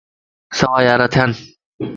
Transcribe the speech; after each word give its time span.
سوا 0.59 0.77
ياران 0.87 1.09
ٿيان 1.13 1.31